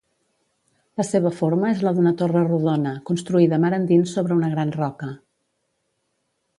[1.01, 5.15] La seva forma és la d'una torre rodona, construïda mar endins sobre una gran roca.